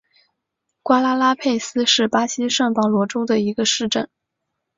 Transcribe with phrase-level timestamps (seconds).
[0.81, 4.09] 瓜拉拉佩斯是巴西圣保罗州的一个市镇。